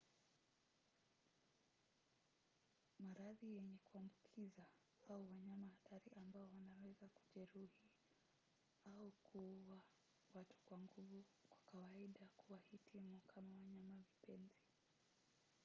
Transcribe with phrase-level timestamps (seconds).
[3.03, 4.65] maradhi yenyewe ya kuambukiza
[5.09, 7.83] au wanyama hatari ambao wanaweza kujeruhi
[8.85, 9.79] au kuua
[10.33, 14.65] watu kwa nguvu kwa kawaida hawahitimu kama wanyama-vipenzi